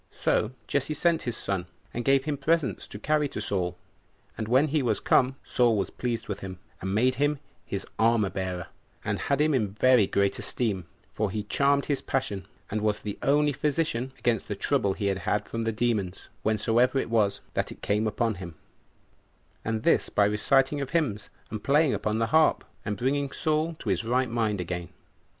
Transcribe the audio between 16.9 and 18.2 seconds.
it was that it came